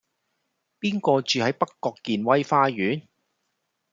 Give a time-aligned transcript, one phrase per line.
[0.79, 3.03] 邊個住喺北角健威花園